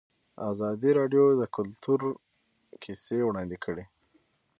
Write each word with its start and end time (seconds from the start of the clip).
ازادي 0.51 0.89
راډیو 0.99 1.25
د 1.41 1.43
کلتور 1.55 1.99
کیسې 2.83 3.17
وړاندې 3.23 3.57
کړي. 3.65 3.85